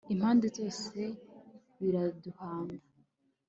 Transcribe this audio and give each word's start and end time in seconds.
impande 0.13 0.47
zose 0.57 0.99
biraduhanda 1.79 2.85